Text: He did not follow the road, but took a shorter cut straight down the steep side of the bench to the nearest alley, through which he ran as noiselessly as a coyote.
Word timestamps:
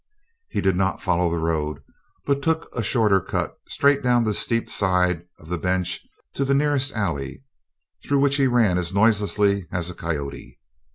He 0.49 0.61
did 0.61 0.75
not 0.75 0.99
follow 0.99 1.29
the 1.29 1.37
road, 1.37 1.83
but 2.25 2.41
took 2.41 2.73
a 2.75 2.81
shorter 2.81 3.21
cut 3.21 3.53
straight 3.67 4.01
down 4.01 4.23
the 4.23 4.33
steep 4.33 4.67
side 4.67 5.27
of 5.37 5.47
the 5.47 5.59
bench 5.59 6.03
to 6.33 6.43
the 6.43 6.55
nearest 6.55 6.91
alley, 6.93 7.43
through 8.03 8.21
which 8.21 8.37
he 8.37 8.47
ran 8.47 8.79
as 8.79 8.95
noiselessly 8.95 9.67
as 9.71 9.91
a 9.91 9.93
coyote. 9.93 10.57